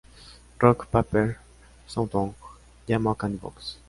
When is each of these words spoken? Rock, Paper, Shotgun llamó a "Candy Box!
Rock, 0.57 0.87
Paper, 0.87 1.37
Shotgun 1.87 2.33
llamó 2.87 3.11
a 3.11 3.17
"Candy 3.19 3.37
Box! 3.37 3.77